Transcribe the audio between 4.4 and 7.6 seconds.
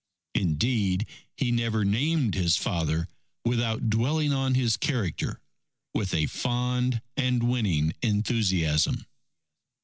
his character with a fond and